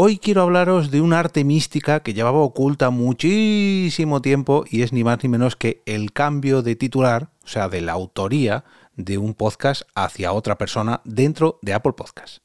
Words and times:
Hoy 0.00 0.18
quiero 0.18 0.42
hablaros 0.42 0.92
de 0.92 1.00
un 1.00 1.12
arte 1.12 1.42
mística 1.42 2.04
que 2.04 2.14
llevaba 2.14 2.38
oculta 2.38 2.90
muchísimo 2.90 4.22
tiempo 4.22 4.64
y 4.70 4.82
es 4.82 4.92
ni 4.92 5.02
más 5.02 5.24
ni 5.24 5.28
menos 5.28 5.56
que 5.56 5.82
el 5.86 6.12
cambio 6.12 6.62
de 6.62 6.76
titular, 6.76 7.30
o 7.42 7.48
sea, 7.48 7.68
de 7.68 7.80
la 7.80 7.94
autoría 7.94 8.62
de 8.94 9.18
un 9.18 9.34
podcast 9.34 9.82
hacia 9.96 10.32
otra 10.32 10.56
persona 10.56 11.00
dentro 11.04 11.58
de 11.62 11.74
Apple 11.74 11.94
Podcast. 11.94 12.38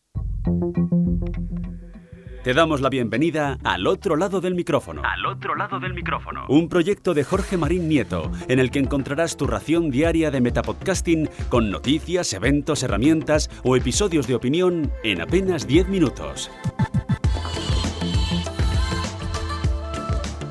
Te 2.44 2.56
damos 2.56 2.82
la 2.82 2.90
bienvenida 2.90 3.60
al 3.64 3.86
otro 3.86 4.16
lado 4.16 4.42
del 4.42 4.56
micrófono. 4.56 5.04
Al 5.06 5.24
otro 5.28 5.56
lado 5.56 5.80
del 5.80 5.94
micrófono. 5.94 6.46
Un 6.50 6.68
proyecto 6.68 7.14
de 7.14 7.24
Jorge 7.24 7.56
Marín 7.56 7.88
Nieto, 7.88 8.32
en 8.48 8.58
el 8.58 8.72
que 8.72 8.80
encontrarás 8.80 9.38
tu 9.38 9.46
ración 9.46 9.92
diaria 9.92 10.32
de 10.32 10.42
metapodcasting 10.42 11.30
con 11.50 11.70
noticias, 11.70 12.34
eventos, 12.34 12.82
herramientas 12.82 13.52
o 13.64 13.78
episodios 13.78 14.26
de 14.26 14.34
opinión 14.34 14.92
en 15.04 15.22
apenas 15.22 15.68
10 15.68 15.88
minutos. 15.88 16.50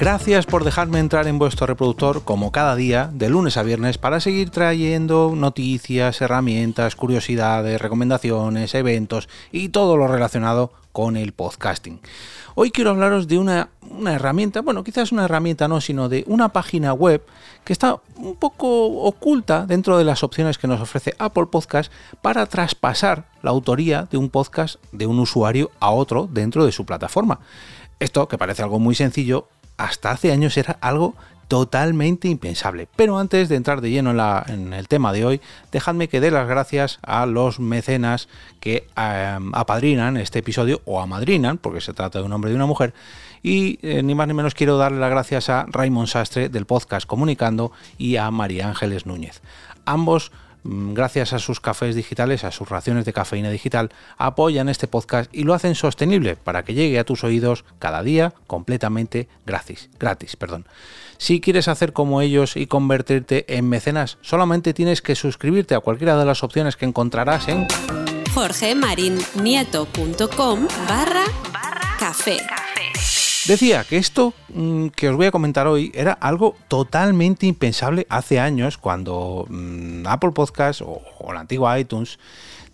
Gracias 0.02 0.46
por 0.46 0.64
dejarme 0.64 0.98
entrar 0.98 1.28
en 1.28 1.38
vuestro 1.38 1.64
reproductor 1.64 2.24
como 2.24 2.50
cada 2.50 2.74
día, 2.74 3.08
de 3.12 3.28
lunes 3.28 3.56
a 3.56 3.62
viernes, 3.62 3.98
para 3.98 4.18
seguir 4.18 4.50
trayendo 4.50 5.32
noticias, 5.36 6.20
herramientas, 6.20 6.96
curiosidades, 6.96 7.80
recomendaciones, 7.80 8.74
eventos 8.74 9.28
y 9.52 9.68
todo 9.68 9.96
lo 9.96 10.08
relacionado 10.08 10.72
con 10.90 11.16
el 11.16 11.30
podcasting. 11.30 12.00
Hoy 12.56 12.72
quiero 12.72 12.90
hablaros 12.90 13.28
de 13.28 13.38
una, 13.38 13.68
herramienta, 14.04 14.60
bueno, 14.60 14.82
quizás 14.82 15.12
una 15.12 15.26
herramienta 15.26 15.68
no, 15.68 15.80
sino 15.80 16.08
de 16.08 16.24
una 16.26 16.48
página 16.48 16.92
web 16.92 17.24
que 17.62 17.72
está 17.72 18.00
un 18.16 18.34
poco 18.34 19.04
oculta 19.04 19.66
dentro 19.66 19.98
de 19.98 20.04
las 20.04 20.24
opciones 20.24 20.58
que 20.58 20.66
nos 20.66 20.80
ofrece 20.80 21.14
Apple 21.20 21.46
Podcast 21.46 21.92
para 22.22 22.46
traspasar 22.46 23.28
la 23.40 23.50
autoría 23.50 24.08
de 24.10 24.16
un 24.16 24.30
podcast 24.30 24.82
de 24.90 25.06
un 25.06 25.20
usuario 25.20 25.70
a 25.78 25.92
otro 25.92 26.28
dentro 26.28 26.66
de 26.66 26.72
su 26.72 26.84
plataforma. 26.84 27.38
Esto, 28.00 28.26
que 28.26 28.36
parece 28.36 28.62
algo 28.64 28.80
muy 28.80 28.96
sencillo, 28.96 29.46
hasta 29.76 30.10
hace 30.10 30.32
años 30.32 30.56
era 30.56 30.78
algo 30.80 31.14
totalmente 31.52 32.28
impensable. 32.28 32.88
Pero 32.96 33.18
antes 33.18 33.50
de 33.50 33.56
entrar 33.56 33.82
de 33.82 33.90
lleno 33.90 34.12
en, 34.46 34.72
el 34.72 34.88
tema 34.88 35.12
de 35.12 35.26
hoy, 35.26 35.40
dejadme 35.70 36.08
que 36.08 36.18
dé 36.18 36.30
las 36.30 36.48
gracias 36.48 36.98
a 37.02 37.26
los 37.26 37.60
mecenas 37.60 38.28
que 38.58 38.88
em, 38.96 39.54
apadrinan 39.54 40.16
este 40.16 40.38
episodio 40.38 40.80
o 40.86 41.02
amadrinan, 41.02 41.58
porque 41.58 41.82
se 41.82 41.92
trata 41.92 42.20
de 42.20 42.24
un 42.24 42.32
hombre 42.32 42.48
y 42.48 42.52
de 42.52 42.56
una 42.56 42.64
mujer. 42.64 42.94
Y 43.42 43.78
eh, 43.82 44.02
ni 44.02 44.14
más 44.14 44.28
ni 44.28 44.32
menos 44.32 44.54
quiero 44.54 44.78
darle 44.78 44.98
las 44.98 45.10
gracias 45.10 45.50
a 45.50 45.66
Raymond 45.68 46.08
Sastre 46.08 46.48
del 46.48 46.64
podcast 46.64 47.06
Comunicando 47.06 47.70
y 47.98 48.16
a 48.16 48.30
María 48.30 48.68
Ángeles 48.68 49.04
Núñez. 49.04 49.42
Ambos 49.84 50.32
gracias 50.64 51.32
a 51.32 51.38
sus 51.38 51.60
cafés 51.60 51.94
digitales, 51.94 52.44
a 52.44 52.50
sus 52.50 52.68
raciones 52.68 53.04
de 53.04 53.12
cafeína 53.12 53.50
digital, 53.50 53.90
apoyan 54.16 54.68
este 54.68 54.86
podcast 54.86 55.32
y 55.34 55.44
lo 55.44 55.54
hacen 55.54 55.74
sostenible 55.74 56.36
para 56.36 56.64
que 56.64 56.74
llegue 56.74 56.98
a 56.98 57.04
tus 57.04 57.24
oídos 57.24 57.64
cada 57.78 58.02
día 58.02 58.34
completamente 58.46 59.28
gratis. 59.46 59.90
gratis 59.98 60.36
perdón. 60.36 60.66
Si 61.18 61.40
quieres 61.40 61.68
hacer 61.68 61.92
como 61.92 62.20
ellos 62.20 62.56
y 62.56 62.66
convertirte 62.66 63.56
en 63.56 63.68
mecenas, 63.68 64.18
solamente 64.22 64.74
tienes 64.74 65.02
que 65.02 65.14
suscribirte 65.14 65.76
a 65.76 65.80
cualquiera 65.80 66.18
de 66.18 66.24
las 66.24 66.42
opciones 66.42 66.76
que 66.76 66.84
encontrarás 66.84 67.46
en 67.48 67.68
jorgemarinieto.com 68.34 70.68
barra 70.88 71.24
café. 71.98 72.38
Decía 73.46 73.82
que 73.82 73.96
esto 73.96 74.34
mm, 74.54 74.88
que 74.88 75.08
os 75.08 75.16
voy 75.16 75.26
a 75.26 75.32
comentar 75.32 75.66
hoy 75.66 75.90
era 75.94 76.12
algo 76.12 76.54
totalmente 76.68 77.46
impensable 77.46 78.06
hace 78.08 78.38
años 78.38 78.78
cuando 78.78 79.46
mm, 79.48 80.06
Apple 80.06 80.30
Podcast 80.30 80.82
o, 80.82 81.02
la 81.32 81.40
antigua 81.40 81.78
iTunes 81.78 82.20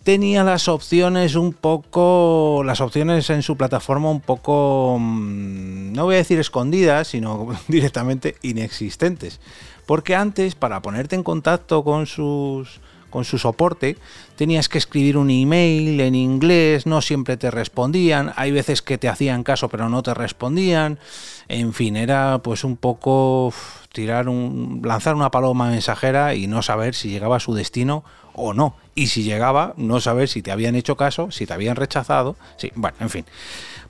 tenía 0.03 0.43
las 0.43 0.67
opciones 0.67 1.35
un 1.35 1.53
poco, 1.53 2.61
las 2.63 2.81
opciones 2.81 3.29
en 3.31 3.41
su 3.41 3.57
plataforma 3.57 4.11
un 4.11 4.21
poco, 4.21 4.97
mm, 4.99 5.93
no 5.93 6.05
voy 6.05 6.15
a 6.15 6.19
decir 6.19 6.39
escondidas, 6.39 7.07
sino 7.07 7.49
directamente 7.67 8.35
inexistentes. 8.43 9.39
Porque 9.87 10.15
antes, 10.15 10.53
para 10.53 10.83
ponerte 10.83 11.15
en 11.15 11.23
contacto 11.23 11.83
con 11.83 12.05
sus 12.05 12.79
con 13.09 13.25
su 13.25 13.37
soporte, 13.37 13.97
tenías 14.35 14.69
que 14.69 14.77
escribir 14.77 15.17
un 15.17 15.29
email 15.29 15.99
en 15.99 16.15
inglés, 16.15 16.85
no 16.85 17.01
siempre 17.01 17.37
te 17.37 17.51
respondían, 17.51 18.31
hay 18.35 18.51
veces 18.51 18.81
que 18.81 18.97
te 18.97 19.09
hacían 19.09 19.43
caso 19.43 19.69
pero 19.69 19.89
no 19.89 20.03
te 20.03 20.13
respondían, 20.13 20.99
en 21.47 21.73
fin, 21.73 21.95
era 21.97 22.39
pues 22.43 22.63
un 22.63 22.77
poco 22.77 23.53
tirar 23.91 24.29
un 24.29 24.81
lanzar 24.83 25.15
una 25.15 25.31
paloma 25.31 25.69
mensajera 25.69 26.35
y 26.35 26.47
no 26.47 26.61
saber 26.61 26.95
si 26.95 27.09
llegaba 27.09 27.37
a 27.37 27.39
su 27.39 27.53
destino 27.53 28.03
o 28.33 28.53
no, 28.53 28.75
y 28.99 29.07
si 29.07 29.23
llegaba, 29.23 29.73
no 29.77 30.01
saber 30.01 30.27
si 30.27 30.41
te 30.41 30.51
habían 30.51 30.75
hecho 30.75 30.97
caso, 30.97 31.31
si 31.31 31.45
te 31.45 31.53
habían 31.53 31.77
rechazado, 31.77 32.35
sí, 32.57 32.69
bueno, 32.75 32.97
en 32.99 33.09
fin. 33.09 33.25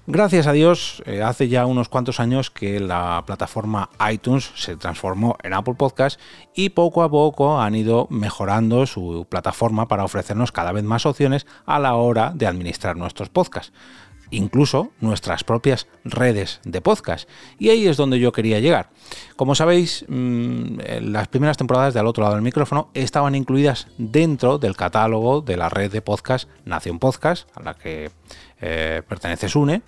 Gracias 0.06 0.46
a 0.46 0.52
Dios, 0.52 1.02
eh, 1.08 1.24
hace 1.24 1.48
ya 1.48 1.66
unos 1.66 1.90
cuantos 1.90 2.20
años 2.20 2.52
que 2.52 2.80
la 2.80 3.24
plataforma 3.26 3.90
iTunes 4.12 4.52
se 4.56 4.76
transformó 4.76 5.36
en 5.42 5.54
Apple 5.56 5.74
Podcast 5.74 6.20
y 6.54 6.70
poco 6.70 7.02
a 7.02 7.10
poco 7.10 7.60
han 7.60 7.74
ido 7.74 8.06
mejorando 8.12 8.86
su 8.86 9.26
plataforma 9.28 9.88
para 9.88 10.04
ofrecernos 10.04 10.52
cada 10.52 10.74
vez 10.74 10.84
más 10.84 11.08
opciones 11.08 11.48
a 11.66 11.80
la 11.80 11.96
hora 11.96 12.32
de 12.36 12.46
administrar 12.46 12.96
nuestros 12.96 13.30
podcasts 13.30 13.74
incluso 14.32 14.92
nuestras 15.02 15.44
propias 15.44 15.88
redes 16.04 16.60
de 16.64 16.82
podcast. 16.82 17.30
Y 17.58 17.70
ahí 17.70 17.88
es 17.88 17.98
donde 17.98 18.20
yo 18.20 18.32
quería 18.32 18.60
llegar. 18.60 18.90
Como 19.36 19.56
sabéis, 19.56 20.06
mm, 20.08 20.80
las 21.02 21.28
primeras 21.28 21.58
temporadas 21.58 21.94
de 21.94 22.00
Al 22.00 22.08
otro 22.08 22.24
lado 22.24 22.36
del 22.36 22.44
micrófono 22.44 22.90
estaban 22.94 23.36
incluidas 23.36 23.88
dentro 23.98 24.58
del 24.58 24.76
catálogo 24.76 25.42
de 25.42 25.58
la 25.58 25.70
red 25.70 25.92
de 25.92 26.02
podcast 26.02 26.50
Nación 26.66 27.00
Podcast, 27.00 27.50
a 27.56 27.64
la 27.64 27.74
que 27.74 28.12
eh, 28.62 29.02
pertenece 29.08 29.50
Sune. 29.50 29.82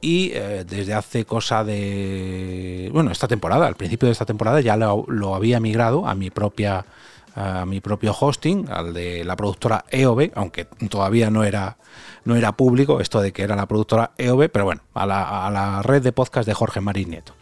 Y 0.00 0.30
eh, 0.32 0.64
desde 0.66 0.94
hace 0.94 1.24
cosa 1.24 1.64
de. 1.64 2.88
Bueno, 2.92 3.10
esta 3.10 3.28
temporada, 3.28 3.66
al 3.66 3.76
principio 3.76 4.06
de 4.06 4.12
esta 4.12 4.24
temporada, 4.24 4.60
ya 4.60 4.76
lo 4.76 5.34
había 5.34 5.60
migrado 5.60 6.06
a 6.06 6.14
mi 6.14 6.30
propia 6.30 6.86
a 7.34 7.64
mi 7.66 7.80
propio 7.80 8.14
hosting, 8.18 8.68
al 8.70 8.92
de 8.94 9.24
la 9.24 9.36
productora 9.36 9.84
EOB, 9.90 10.30
aunque 10.34 10.64
todavía 10.64 11.30
no 11.30 11.44
era, 11.44 11.78
no 12.24 12.36
era 12.36 12.52
público 12.52 13.00
esto 13.00 13.20
de 13.20 13.32
que 13.32 13.42
era 13.42 13.56
la 13.56 13.66
productora 13.66 14.12
EOB, 14.18 14.50
pero 14.50 14.64
bueno, 14.64 14.82
a 14.94 15.06
la, 15.06 15.82
red 15.82 16.02
de 16.02 16.12
podcast 16.12 16.46
de 16.46 16.54
Jorge 16.54 16.80
Marín 16.80 17.10
Nieto. 17.10 17.34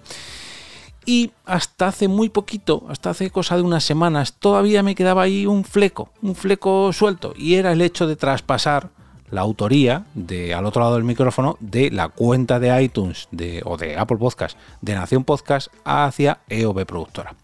Y 1.05 1.33
hasta 1.47 1.89
hace 1.89 2.07
muy 2.07 2.29
poquito, 2.29 2.85
hasta 2.89 3.11
hace 3.11 3.31
cosa 3.31 3.57
de 3.57 3.63
unas 3.63 3.85
semanas, 3.85 4.35
todavía 4.35 4.83
me 4.83 4.95
quedaba 4.95 5.23
ahí 5.23 5.47
un 5.47 5.65
fleco, 5.65 6.11
un 6.21 6.35
fleco 6.35 6.93
suelto, 6.93 7.33
y 7.37 7.55
era 7.55 7.73
el 7.73 7.81
hecho 7.81 8.07
de 8.07 8.17
traspasar 8.17 8.91
la 9.31 9.41
autoría 9.41 10.05
de 10.15 10.55
al 10.55 10.67
otro 10.67 10.83
lado 10.83 10.95
del 10.95 11.05
micrófono 11.05 11.57
de 11.61 11.91
la 11.91 12.09
cuenta 12.09 12.59
de 12.61 12.83
iTunes 12.83 13.29
de, 13.31 13.63
o 13.65 13.77
de 13.77 13.97
Apple 13.97 14.17
Podcast 14.17 14.59
de 14.81 14.95
Nación 14.95 15.25
Podcast 15.25 15.69
hacia 15.85 16.41
EOB 16.49 16.85
Productora. 16.87 17.35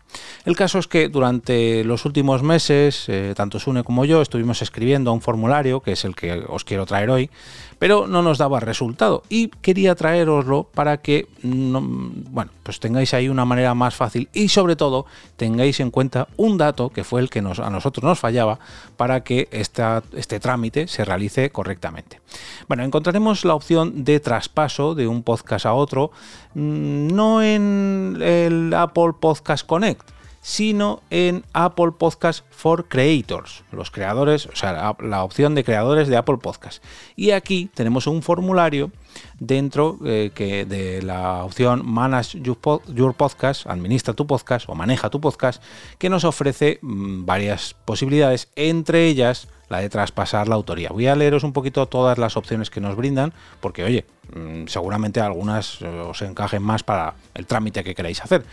El 0.45 0.57
caso 0.57 0.79
es 0.79 0.87
que 0.87 1.09
durante 1.09 1.85
los 1.85 2.05
últimos 2.05 2.43
meses, 2.43 3.05
eh, 3.09 3.33
tanto 3.37 3.59
Sune 3.59 3.83
como 3.83 4.05
yo 4.05 4.23
estuvimos 4.23 4.63
escribiendo 4.63 5.13
un 5.13 5.21
formulario, 5.21 5.81
que 5.81 5.93
es 5.93 6.05
el 6.05 6.15
que 6.15 6.45
os 6.49 6.65
quiero 6.65 6.87
traer 6.87 7.11
hoy, 7.11 7.31
pero 7.79 8.07
no 8.07 8.23
nos 8.23 8.39
daba 8.39 8.61
resultado 8.61 9.23
y 9.29 9.49
quería 9.49 9.95
traeroslo 9.95 10.69
para 10.75 10.99
que 10.99 11.27
bueno, 11.43 12.51
pues 12.63 12.81
tengáis 12.81 13.15
ahí 13.15 13.29
una 13.29 13.45
manera 13.45 13.75
más 13.75 13.95
fácil 13.95 14.29
y 14.33 14.49
sobre 14.49 14.77
todo 14.77 15.07
tengáis 15.37 15.81
en 15.81 15.91
cuenta 15.91 16.29
un 16.37 16.57
dato 16.57 16.91
que 16.91 17.05
fue 17.05 17.21
el 17.21 17.31
que 17.31 17.41
a 17.41 17.71
nosotros 17.71 18.03
nos 18.03 18.19
fallaba 18.19 18.59
para 18.97 19.23
que 19.23 19.49
este 19.51 20.41
trámite 20.41 20.89
se 20.89 21.05
realice 21.05 21.51
correctamente. 21.51 22.21
Bueno, 22.69 22.85
encontraremos 22.85 23.45
la 23.45 23.55
opción 23.55 24.05
de 24.05 24.21
traspaso 24.21 24.95
de 24.95 25.07
un 25.07 25.23
podcast 25.23 25.67
a 25.67 25.75
otro, 25.75 26.11
mm, 26.55 27.09
no 27.09 27.43
en 27.43 28.19
el 28.21 28.73
Apple 28.75 29.13
Podcast 29.21 29.67
Connect, 29.67 30.04
sino 30.45 31.01
en 31.09 31.43
Apple 31.55 31.93
Podcast 31.99 32.45
for 32.51 32.87
Creators, 32.87 33.65
los 33.73 33.91
creadores, 33.91 34.45
o 34.45 34.55
sea, 34.55 34.95
la, 35.01 35.25
opción 35.25 35.55
de 35.55 35.65
creadores 35.65 36.07
de 36.07 36.19
Apple 36.19 36.37
Podcast. 36.37 36.85
Y 37.17 37.31
aquí 37.31 37.71
tenemos 37.73 38.07
un 38.07 38.21
formulario 38.23 38.93
dentro 39.39 39.99
eh, 40.05 40.31
que 40.35 40.65
de 40.65 41.03
la 41.03 41.45
opción 41.45 41.85
Manage 41.85 42.41
Your, 42.41 43.15
Podcast, 43.15 43.67
administra 43.67 44.15
tu 44.15 44.27
podcast 44.27 44.69
o 44.69 44.75
maneja 44.75 45.11
tu 45.11 45.21
podcast, 45.21 45.63
que 45.99 46.09
nos 46.09 46.25
ofrece 46.25 46.79
mm, 46.83 47.25
varias 47.25 47.75
posibilidades, 47.85 48.49
entre 48.57 49.07
ellas 49.07 49.49
la 49.69 49.79
de 49.79 49.89
traspasar 49.89 50.49
la 50.49 50.55
autoría. 50.55 50.91
Voy 50.91 51.07
a 51.07 51.17
leeros 51.17 51.45
un 51.45 51.53
poquito 51.53 51.87
todas 51.87 52.19
las 52.19 52.37
opciones 52.37 52.71
que 52.71 52.81
nos 52.81 52.97
brindan, 52.97 53.33
porque 53.61 53.85
oye, 53.85 54.05
mm, 54.35 54.67
seguramente 54.67 55.21
algunas 55.21 55.81
eh, 55.81 55.89
os 55.89 56.21
encajen 56.23 56.63
más 56.63 56.83
para 56.83 57.15
el 57.35 57.47
trámite 57.47 57.83
que 57.83 57.95
queráis 57.95 58.23
hacer. 58.23 58.45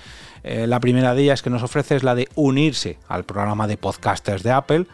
Eh, 0.43 0.67
la 0.67 0.79
primera 0.79 1.13
de 1.13 1.23
ellas 1.23 1.41
que 1.41 1.49
nos 1.49 1.63
ofrece 1.63 1.95
es 1.95 2.03
la 2.03 2.15
de 2.15 2.27
unirse 2.35 2.97
al 3.07 3.23
programa 3.25 3.67
de 3.67 3.77
podcasters 3.77 4.43
de 4.43 4.51
Apple 4.51 4.85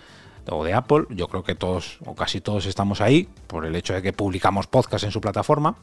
o 0.49 0.63
de 0.63 0.73
Apple. 0.73 1.05
Yo 1.09 1.27
creo 1.27 1.44
que 1.44 1.55
todos 1.55 1.99
o 2.05 2.15
casi 2.15 2.41
todos 2.41 2.65
estamos 2.65 3.01
ahí 3.01 3.27
por 3.47 3.65
el 3.65 3.75
hecho 3.75 3.94
de 3.94 4.01
que 4.01 4.13
publicamos 4.13 4.67
podcast 4.67 5.03
en 5.05 5.11
su 5.11 5.21
plataforma. 5.21 5.75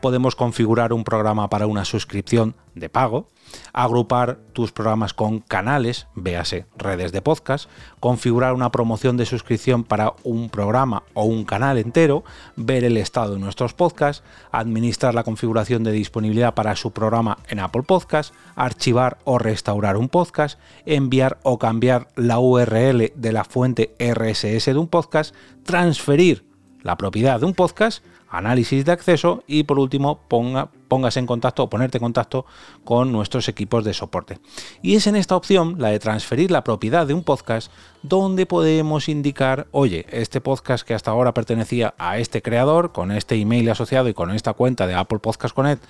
Podemos 0.00 0.36
configurar 0.36 0.92
un 0.92 1.04
programa 1.04 1.48
para 1.48 1.66
una 1.66 1.84
suscripción 1.84 2.54
de 2.78 2.88
pago. 2.88 3.28
agrupar 3.72 4.40
tus 4.52 4.72
programas 4.72 5.14
con 5.14 5.38
canales, 5.38 6.06
véase 6.14 6.66
redes 6.76 7.12
de 7.12 7.22
podcast, 7.22 7.70
configurar 7.98 8.52
una 8.52 8.70
promoción 8.70 9.16
de 9.16 9.24
suscripción 9.24 9.84
para 9.84 10.12
un 10.22 10.50
programa 10.50 11.02
o 11.14 11.24
un 11.24 11.44
canal 11.44 11.78
entero, 11.78 12.24
ver 12.56 12.84
el 12.84 12.98
estado 12.98 13.34
de 13.34 13.40
nuestros 13.40 13.72
podcasts, 13.72 14.22
administrar 14.52 15.14
la 15.14 15.24
configuración 15.24 15.82
de 15.82 15.92
disponibilidad 15.92 16.54
para 16.54 16.76
su 16.76 16.90
programa 16.90 17.38
en 17.48 17.60
Apple 17.60 17.84
Podcast, 17.84 18.34
archivar 18.54 19.18
o 19.24 19.38
restaurar 19.38 19.96
un 19.96 20.10
podcast, 20.10 20.58
enviar 20.84 21.38
o 21.42 21.58
cambiar 21.58 22.08
la 22.16 22.38
URL 22.38 23.12
de 23.14 23.32
la 23.32 23.44
fuente 23.44 23.94
RSS 23.98 24.66
de 24.66 24.78
un 24.78 24.88
podcast, 24.88 25.34
transferir 25.64 26.44
la 26.82 26.96
propiedad 26.96 27.40
de 27.40 27.46
un 27.46 27.54
podcast, 27.54 28.04
análisis 28.30 28.84
de 28.84 28.92
acceso 28.92 29.42
y 29.46 29.62
por 29.64 29.78
último 29.78 30.20
ponga, 30.28 30.70
póngase 30.88 31.20
en 31.20 31.26
contacto 31.26 31.62
o 31.62 31.70
ponerte 31.70 31.98
en 31.98 32.02
contacto 32.02 32.46
con 32.84 33.12
nuestros 33.12 33.48
equipos 33.48 33.84
de 33.84 33.94
soporte. 33.94 34.38
Y 34.82 34.96
es 34.96 35.06
en 35.06 35.16
esta 35.16 35.36
opción, 35.36 35.76
la 35.78 35.88
de 35.88 35.98
transferir 35.98 36.50
la 36.50 36.64
propiedad 36.64 37.06
de 37.06 37.14
un 37.14 37.24
podcast, 37.24 37.72
donde 38.02 38.46
podemos 38.46 39.08
indicar, 39.08 39.66
oye, 39.72 40.06
este 40.10 40.40
podcast 40.40 40.86
que 40.86 40.94
hasta 40.94 41.10
ahora 41.10 41.34
pertenecía 41.34 41.94
a 41.98 42.18
este 42.18 42.42
creador, 42.42 42.92
con 42.92 43.12
este 43.12 43.36
email 43.36 43.70
asociado 43.70 44.08
y 44.08 44.14
con 44.14 44.30
esta 44.30 44.52
cuenta 44.52 44.86
de 44.86 44.94
Apple 44.94 45.18
Podcast 45.18 45.54
Connect 45.54 45.84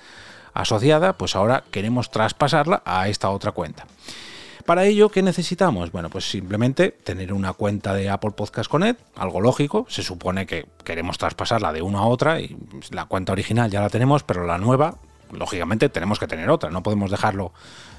asociada, 0.53 1.17
pues 1.17 1.35
ahora 1.35 1.63
queremos 1.71 2.09
traspasarla 2.09 2.81
a 2.85 3.07
esta 3.07 3.29
otra 3.29 3.51
cuenta. 3.51 3.85
Para 4.69 4.85
ello, 4.85 5.09
¿qué 5.09 5.23
necesitamos? 5.23 5.91
Bueno, 5.91 6.11
pues 6.11 6.29
simplemente 6.29 6.91
tener 6.91 7.33
una 7.33 7.53
cuenta 7.53 7.91
de 7.95 8.07
Apple 8.07 8.33
Podcast 8.37 8.69
Connect, 8.69 9.01
algo 9.17 9.41
lógico. 9.41 9.87
Se 9.89 10.03
supone 10.03 10.45
que 10.45 10.67
queremos 10.83 11.17
traspasarla 11.17 11.73
de 11.73 11.81
una 11.81 12.01
a 12.01 12.05
otra 12.05 12.39
y 12.39 12.55
la 12.91 13.05
cuenta 13.05 13.31
original 13.31 13.71
ya 13.71 13.81
la 13.81 13.89
tenemos, 13.89 14.21
pero 14.21 14.45
la 14.45 14.59
nueva, 14.59 14.99
lógicamente, 15.31 15.89
tenemos 15.89 16.19
que 16.19 16.27
tener 16.27 16.49
otra. 16.49 16.69
No 16.69 16.83
podemos 16.83 17.11
dejarlo 17.11 17.53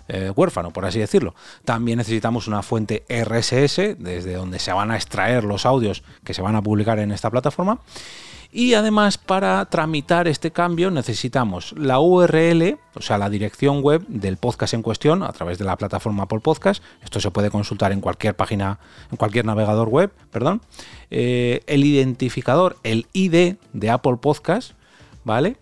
eh, 0.08 0.32
huérfano, 0.34 0.72
por 0.72 0.84
así 0.84 0.98
decirlo. 0.98 1.34
También 1.64 1.98
necesitamos 1.98 2.48
una 2.48 2.62
fuente 2.62 3.04
RSS, 3.08 3.96
desde 3.98 4.34
donde 4.34 4.58
se 4.58 4.72
van 4.72 4.90
a 4.90 4.96
extraer 4.96 5.44
los 5.44 5.66
audios 5.66 6.02
que 6.24 6.34
se 6.34 6.42
van 6.42 6.56
a 6.56 6.62
publicar 6.62 6.98
en 6.98 7.12
esta 7.12 7.30
plataforma. 7.30 7.80
Y 8.52 8.74
además 8.74 9.16
para 9.16 9.64
tramitar 9.66 10.26
este 10.26 10.50
cambio 10.50 10.90
necesitamos 10.90 11.72
la 11.78 12.00
URL, 12.00 12.78
o 12.94 13.00
sea, 13.00 13.16
la 13.16 13.30
dirección 13.30 13.80
web 13.80 14.04
del 14.08 14.38
podcast 14.38 14.74
en 14.74 14.82
cuestión 14.82 15.22
a 15.22 15.32
través 15.32 15.58
de 15.58 15.64
la 15.64 15.76
plataforma 15.76 16.24
Apple 16.24 16.40
Podcast. 16.40 16.82
Esto 17.04 17.20
se 17.20 17.30
puede 17.30 17.50
consultar 17.50 17.92
en 17.92 18.00
cualquier 18.00 18.34
página, 18.34 18.80
en 19.12 19.16
cualquier 19.16 19.44
navegador 19.44 19.88
web, 19.88 20.10
perdón. 20.32 20.62
Eh, 21.12 21.62
el 21.68 21.84
identificador, 21.84 22.76
el 22.82 23.06
ID 23.12 23.54
de 23.72 23.90
Apple 23.90 24.16
Podcast, 24.20 24.72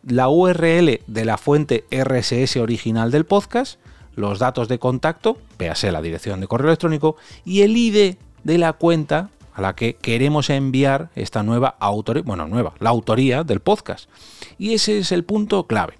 La 0.02 0.30
URL 0.30 1.00
de 1.06 1.24
la 1.26 1.36
fuente 1.36 1.84
RSS 1.90 2.56
original 2.56 3.10
del 3.10 3.26
podcast, 3.26 3.78
los 4.14 4.38
datos 4.38 4.66
de 4.66 4.78
contacto, 4.78 5.36
véase 5.58 5.92
la 5.92 6.00
dirección 6.00 6.40
de 6.40 6.46
correo 6.46 6.68
electrónico, 6.68 7.16
y 7.44 7.60
el 7.60 7.76
ID 7.76 8.14
de 8.44 8.58
la 8.58 8.72
cuenta 8.72 9.28
a 9.52 9.60
la 9.60 9.74
que 9.74 9.96
queremos 9.96 10.48
enviar 10.48 11.10
esta 11.14 11.42
nueva 11.42 11.76
autoría, 11.80 12.22
bueno, 12.22 12.48
nueva, 12.48 12.72
la 12.78 12.88
autoría 12.88 13.44
del 13.44 13.60
podcast. 13.60 14.08
Y 14.56 14.72
ese 14.72 15.00
es 15.00 15.12
el 15.12 15.24
punto 15.24 15.66
clave. 15.66 15.98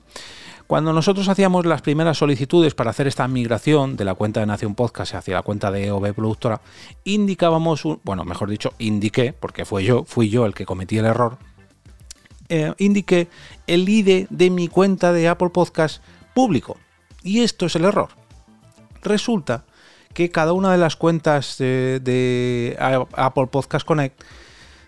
Cuando 0.66 0.94
nosotros 0.94 1.28
hacíamos 1.28 1.66
las 1.66 1.82
primeras 1.82 2.16
solicitudes 2.16 2.74
para 2.74 2.90
hacer 2.90 3.06
esta 3.06 3.28
migración 3.28 3.96
de 3.96 4.06
la 4.06 4.14
cuenta 4.14 4.40
de 4.40 4.46
Nación 4.46 4.74
Podcast 4.76 5.14
hacia 5.14 5.34
la 5.34 5.42
cuenta 5.42 5.70
de 5.70 5.90
OB 5.90 6.14
Productora, 6.14 6.62
indicábamos, 7.04 7.84
un, 7.84 8.00
bueno, 8.02 8.24
mejor 8.24 8.48
dicho, 8.48 8.72
indiqué, 8.78 9.34
porque 9.38 9.66
fue 9.66 9.84
yo, 9.84 10.04
fui 10.06 10.30
yo 10.30 10.46
el 10.46 10.54
que 10.54 10.64
cometí 10.64 10.96
el 10.96 11.04
error, 11.04 11.36
eh, 12.48 12.72
indiqué 12.78 13.28
el 13.66 13.88
ID 13.88 14.26
de 14.30 14.50
mi 14.50 14.68
cuenta 14.68 15.12
de 15.12 15.28
Apple 15.28 15.50
Podcast 15.50 16.02
público. 16.34 16.76
Y 17.22 17.40
esto 17.40 17.66
es 17.66 17.76
el 17.76 17.84
error. 17.84 18.08
Resulta 19.02 19.64
que 20.14 20.30
cada 20.30 20.52
una 20.52 20.72
de 20.72 20.78
las 20.78 20.96
cuentas 20.96 21.58
de, 21.58 22.76
Apple 22.78 23.46
Podcast 23.46 23.86
Connect 23.86 24.22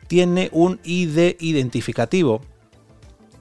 tiene 0.09 0.49
un 0.53 0.81
ID 0.83 1.37
identificativo 1.41 2.41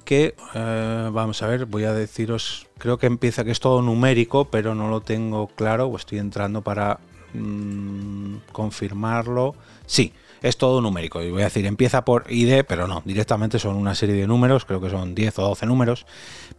que, 0.05 0.35
eh, 0.55 1.09
vamos 1.11 1.41
a 1.41 1.47
ver, 1.47 1.65
voy 1.65 1.83
a 1.83 1.93
deciros, 1.93 2.67
creo 2.77 2.97
que 2.97 3.07
empieza 3.07 3.43
que 3.43 3.51
es 3.51 3.59
todo 3.59 3.81
numérico, 3.81 4.45
pero 4.45 4.75
no 4.75 4.89
lo 4.89 5.01
tengo 5.01 5.47
claro, 5.47 5.95
estoy 5.95 6.17
entrando 6.17 6.61
para 6.63 6.99
mm, 7.33 8.37
confirmarlo. 8.51 9.55
Sí, 9.85 10.13
es 10.41 10.57
todo 10.57 10.81
numérico. 10.81 11.21
Y 11.21 11.31
voy 11.31 11.41
a 11.41 11.45
decir, 11.45 11.65
empieza 11.65 12.05
por 12.05 12.25
ID, 12.29 12.63
pero 12.67 12.87
no, 12.87 13.01
directamente 13.05 13.59
son 13.59 13.75
una 13.75 13.95
serie 13.95 14.15
de 14.15 14.27
números, 14.27 14.65
creo 14.65 14.81
que 14.81 14.89
son 14.89 15.15
10 15.15 15.39
o 15.39 15.41
12 15.49 15.65
números, 15.65 16.05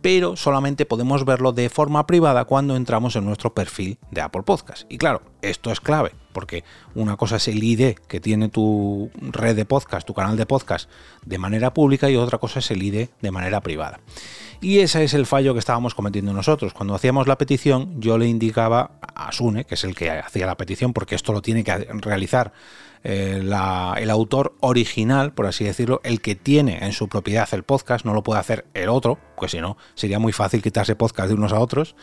pero 0.01 0.37
solamente 0.37 0.87
podemos 0.87 1.25
verlo 1.25 1.53
de 1.53 1.69
forma 1.69 2.07
privada 2.07 2.45
cuando 2.45 2.77
entramos 2.77 3.17
en 3.17 3.25
nuestro 3.25 3.55
perfil 3.55 3.99
de 4.11 4.21
Apple 4.21 4.43
Podcast. 4.43 4.85
Y 4.89 4.99
claro, 4.99 5.23
esto 5.43 5.71
es 5.71 5.81
clave, 5.81 6.13
porque 6.33 6.65
una 6.95 7.17
cosa 7.17 7.37
es 7.37 7.49
el 7.49 7.63
ID 7.63 7.95
que 8.09 8.21
tiene 8.21 8.49
tu 8.49 9.11
red 9.21 9.57
de 9.57 9.65
podcast, 9.65 10.07
tu 10.07 10.15
canal 10.15 10.37
de 10.37 10.47
podcast 10.47 10.91
de 11.25 11.39
manera 11.39 11.75
pública 11.75 12.11
y 12.11 12.17
otra 12.17 12.39
cosa 12.39 12.59
es 12.59 12.71
el 12.71 12.83
ID 12.83 13.09
de 13.21 13.31
manera 13.31 13.61
privada. 13.61 14.01
Y 14.63 14.81
ese 14.81 15.05
es 15.05 15.15
el 15.15 15.25
fallo 15.25 15.55
que 15.55 15.59
estábamos 15.59 15.95
cometiendo 15.95 16.35
nosotros. 16.35 16.75
Cuando 16.75 16.95
hacíamos 16.95 17.27
la 17.27 17.39
petición, 17.39 17.99
yo 17.99 18.19
le 18.19 18.27
indicaba 18.27 18.93
a 19.01 19.33
Sune, 19.33 19.65
que 19.65 19.75
es 19.75 19.85
el 19.85 19.95
que 19.95 20.11
hacía 20.11 20.47
la 20.47 20.57
petición, 20.57 20.93
porque 20.93 21.15
esto 21.15 21.33
lo 21.33 21.41
tiene 21.41 21.65
que 21.65 21.75
realizar 21.77 22.53
eh, 23.03 23.41
el 23.43 24.11
autor 24.11 24.55
original, 24.61 25.33
por 25.33 25.47
así 25.47 25.65
decirlo, 25.65 26.03
el 26.05 26.21
que 26.21 26.35
tiene 26.35 26.85
en 26.85 26.93
su 26.93 27.09
propiedad 27.09 27.49
el 27.53 27.63
podcast, 27.63 28.05
no 28.05 28.13
lo 28.13 28.23
puede 28.23 28.41
hacer 28.41 28.67
el 28.75 28.91
otro, 28.91 29.19
pues 29.41 29.53
si 29.53 29.61
no, 29.61 29.79
sería 29.95 30.19
muy 30.19 30.33
fácil 30.33 30.63
quitarse 30.63 30.95
podcast 30.95 31.29
de 31.29 31.35
unos 31.35 31.53
a 31.53 31.59
otros. 31.59 31.97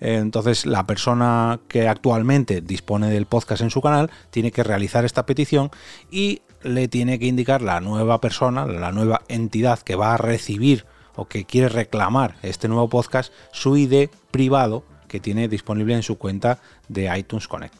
Entonces, 0.00 0.66
la 0.66 0.86
persona 0.86 1.60
que 1.68 1.88
actualmente 1.88 2.60
dispone 2.60 3.08
del 3.10 3.26
podcast 3.26 3.62
en 3.62 3.70
su 3.70 3.80
canal 3.80 4.10
tiene 4.30 4.50
que 4.50 4.64
realizar 4.64 5.04
esta 5.04 5.24
petición 5.24 5.70
y 6.10 6.42
le 6.62 6.88
tiene 6.88 7.18
que 7.18 7.26
indicar 7.26 7.62
la 7.62 7.80
nueva 7.80 8.20
persona, 8.20 8.66
la 8.66 8.90
nueva 8.90 9.22
entidad 9.28 9.78
que 9.78 9.94
va 9.94 10.14
a 10.14 10.16
recibir 10.16 10.84
o 11.14 11.26
que 11.26 11.44
quiere 11.44 11.68
reclamar 11.68 12.36
este 12.42 12.66
nuevo 12.66 12.88
podcast, 12.88 13.32
su 13.52 13.76
ID 13.76 14.08
privado 14.32 14.84
que 15.06 15.20
tiene 15.20 15.48
disponible 15.48 15.94
en 15.94 16.02
su 16.02 16.18
cuenta 16.18 16.58
de 16.88 17.16
iTunes 17.16 17.46
Connect. 17.46 17.74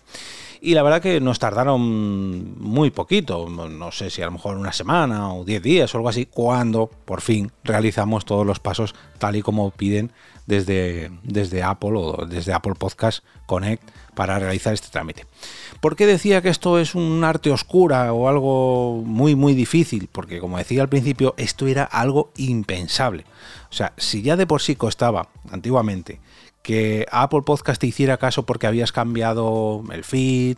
Y 0.63 0.75
la 0.75 0.83
verdad 0.83 1.01
que 1.01 1.21
nos 1.21 1.39
tardaron 1.39 2.61
muy 2.61 2.91
poquito, 2.91 3.49
no 3.49 3.93
sé 3.93 4.11
si 4.11 4.21
a 4.21 4.27
lo 4.27 4.33
mejor 4.33 4.59
una 4.59 4.73
semana 4.73 5.33
o 5.33 5.45
10 5.45 5.63
días 5.63 5.95
o 5.95 5.99
algo 5.99 6.11
así, 6.11 6.27
cuando 6.27 6.91
por 7.07 7.23
fin 7.23 7.51
realizamos 7.65 8.27
todos 8.27 8.47
los 8.47 8.61
pasos 8.61 8.95
tal 9.19 9.37
y 9.37 9.43
como 9.43 9.71
piden 9.71 10.13
desde, 10.47 11.11
desde 11.23 11.63
Apple 11.63 11.93
o 11.95 12.27
desde 12.27 12.53
Apple 12.53 12.75
Podcast 12.77 13.25
Connect 13.47 13.83
para 14.15 14.39
realizar 14.39 14.75
este 14.75 14.89
trámite. 14.89 15.25
¿Por 15.81 15.97
qué 15.97 16.07
decía 16.07 16.43
que 16.43 16.51
esto 16.51 16.79
es 16.79 16.95
un 16.95 17.25
arte 17.25 17.51
oscura 17.51 18.13
o 18.13 18.29
algo 18.29 19.03
muy 19.03 19.35
muy 19.35 19.55
difícil? 19.55 20.11
Porque 20.13 20.41
como 20.41 20.59
decía 20.59 20.83
al 20.83 20.89
principio, 20.91 21.35
esto 21.39 21.69
era 21.69 21.85
algo 21.85 22.33
impensable. 22.37 23.25
O 23.71 23.73
sea, 23.73 23.95
si 23.97 24.21
ya 24.21 24.37
de 24.37 24.47
por 24.47 24.61
sí 24.61 24.77
costaba 24.77 25.29
antiguamente 25.51 26.21
que 26.63 27.07
Apple 27.11 27.43
Podcast 27.43 27.81
te 27.81 27.87
hiciera 27.87 28.17
caso 28.17 28.45
porque 28.45 28.67
habías 28.67 28.93
cambiado 28.93 29.83
el 29.93 30.05
feed, 30.05 30.57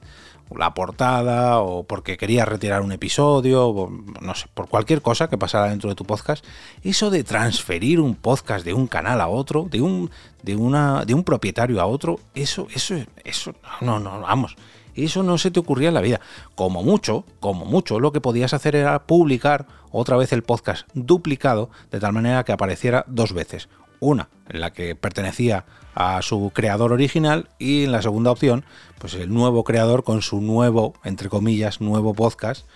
la 0.57 0.75
portada, 0.75 1.61
o 1.61 1.85
porque 1.85 2.17
querías 2.17 2.47
retirar 2.47 2.83
un 2.83 2.93
episodio, 2.93 3.91
no 4.21 4.35
sé, 4.35 4.47
por 4.53 4.69
cualquier 4.69 5.03
cosa 5.03 5.29
que 5.29 5.39
pasara 5.39 5.71
dentro 5.71 5.89
de 5.89 5.95
tu 5.95 6.05
podcast, 6.05 6.45
eso 6.83 7.11
de 7.11 7.25
transferir 7.25 8.01
un 8.01 8.15
podcast 8.15 8.65
de 8.65 8.75
un 8.75 8.87
canal 8.87 9.21
a 9.21 9.29
otro, 9.29 9.67
de 9.71 9.81
un, 9.81 10.11
de 10.43 10.57
una, 10.57 11.05
de 11.05 11.15
un 11.15 11.25
propietario 11.25 11.81
a 11.81 11.87
otro, 11.87 12.21
eso, 12.35 12.67
eso, 12.75 12.97
eso, 13.25 13.55
no, 13.81 13.99
no, 13.99 14.21
vamos. 14.21 14.57
Eso 14.95 15.23
no 15.23 15.39
se 15.39 15.51
te 15.51 15.59
ocurría 15.59 15.89
en 15.89 15.95
la 15.95 16.03
vida. 16.03 16.21
Como 16.55 16.83
mucho, 16.83 17.25
como 17.41 17.65
mucho, 17.65 17.99
lo 17.99 18.13
que 18.13 18.21
podías 18.21 18.53
hacer 18.53 18.77
era 18.77 19.07
publicar 19.07 19.67
otra 19.91 20.19
vez 20.19 20.35
el 20.35 20.43
podcast 20.43 20.87
duplicado 20.93 21.71
de 21.91 21.99
tal 21.99 22.13
manera 22.13 22.45
que 22.45 22.53
apareciera 22.53 23.07
dos 23.09 23.33
veces. 23.33 23.71
Una 24.03 24.29
en 24.49 24.61
la 24.61 24.73
que 24.73 24.97
pertenecía 24.97 25.65
a 25.95 26.23
su 26.23 26.51
creador 26.53 26.93
original 26.93 27.49
y 27.61 27.85
en 27.85 27.93
la 27.93 28.03
segunda 28.03 28.33
opción, 28.33 28.65
pues 28.99 29.15
el 29.15 29.33
nuevo 29.33 29.63
creador 29.63 30.03
con 30.03 30.23
su 30.23 30.41
nuevo, 30.41 30.95
entre 31.05 31.29
comillas, 31.29 31.81
nuevo 31.81 32.13
podcast, 32.13 32.67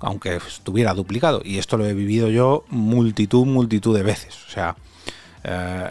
aunque 0.00 0.34
estuviera 0.34 0.92
duplicado. 0.92 1.40
Y 1.44 1.58
esto 1.58 1.76
lo 1.76 1.86
he 1.86 1.94
vivido 1.94 2.30
yo 2.30 2.64
multitud, 2.68 3.46
multitud 3.46 3.96
de 3.96 4.02
veces. 4.02 4.44
O 4.48 4.50
sea, 4.50 4.74
eh, 5.44 5.88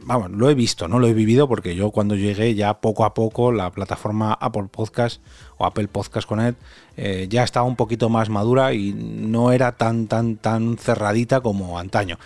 vamos, 0.00 0.32
lo 0.32 0.50
he 0.50 0.54
visto, 0.54 0.88
no 0.88 0.98
lo 0.98 1.06
he 1.06 1.14
vivido 1.14 1.48
porque 1.48 1.76
yo 1.76 1.92
cuando 1.92 2.16
llegué 2.16 2.56
ya 2.56 2.80
poco 2.80 3.04
a 3.04 3.14
poco 3.14 3.52
la 3.52 3.70
plataforma 3.70 4.32
Apple 4.32 4.66
Podcast 4.72 5.22
o 5.56 5.66
Apple 5.66 5.86
Podcast 5.86 6.26
Connect 6.26 6.60
eh, 6.96 7.26
ya 7.30 7.44
estaba 7.44 7.64
un 7.64 7.76
poquito 7.76 8.08
más 8.08 8.28
madura 8.28 8.74
y 8.74 8.92
no 8.92 9.52
era 9.52 9.76
tan, 9.76 10.08
tan, 10.08 10.36
tan 10.36 10.78
cerradita 10.78 11.40
como 11.40 11.78
antaño 11.78 12.18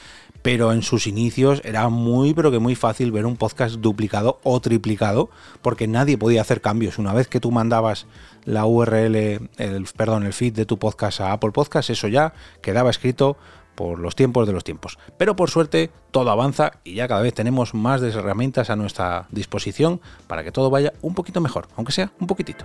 pero 0.42 0.72
en 0.72 0.82
sus 0.82 1.06
inicios 1.06 1.60
era 1.64 1.88
muy, 1.88 2.34
pero 2.34 2.50
que 2.50 2.58
muy 2.58 2.74
fácil 2.74 3.12
ver 3.12 3.26
un 3.26 3.36
podcast 3.36 3.76
duplicado 3.76 4.40
o 4.42 4.60
triplicado, 4.60 5.30
porque 5.62 5.86
nadie 5.86 6.18
podía 6.18 6.40
hacer 6.40 6.60
cambios. 6.60 6.98
Una 6.98 7.12
vez 7.12 7.28
que 7.28 7.40
tú 7.40 7.50
mandabas 7.50 8.06
la 8.44 8.64
URL, 8.66 9.16
el, 9.16 9.86
perdón, 9.96 10.24
el 10.24 10.32
feed 10.32 10.54
de 10.54 10.66
tu 10.66 10.78
podcast 10.78 11.20
a 11.20 11.32
Apple 11.32 11.52
Podcast, 11.52 11.90
eso 11.90 12.08
ya 12.08 12.32
quedaba 12.62 12.90
escrito 12.90 13.36
por 13.74 13.98
los 13.98 14.14
tiempos 14.14 14.46
de 14.46 14.52
los 14.52 14.64
tiempos. 14.64 14.98
Pero 15.16 15.36
por 15.36 15.50
suerte 15.50 15.90
todo 16.10 16.30
avanza 16.30 16.72
y 16.84 16.94
ya 16.94 17.08
cada 17.08 17.22
vez 17.22 17.34
tenemos 17.34 17.74
más 17.74 18.02
herramientas 18.02 18.70
a 18.70 18.76
nuestra 18.76 19.26
disposición 19.30 20.00
para 20.26 20.44
que 20.44 20.52
todo 20.52 20.70
vaya 20.70 20.92
un 21.02 21.14
poquito 21.14 21.40
mejor, 21.40 21.68
aunque 21.76 21.92
sea 21.92 22.12
un 22.20 22.26
poquitito. 22.26 22.64